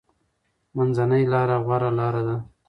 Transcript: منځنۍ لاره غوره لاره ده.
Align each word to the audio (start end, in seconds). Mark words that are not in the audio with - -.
منځنۍ 0.75 1.23
لاره 1.33 1.57
غوره 1.65 1.89
لاره 1.99 2.21
ده. 2.27 2.37